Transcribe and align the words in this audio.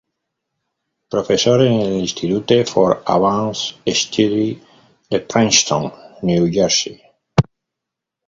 Profesor 1.15 1.61
en 1.63 1.73
el 1.73 1.93
Institute 1.97 2.65
for 2.65 3.03
Advanced 3.05 3.75
Study 3.99 4.59
de 5.11 5.19
Princeton, 5.19 5.91
New 6.23 6.51
Jersey. 6.51 6.99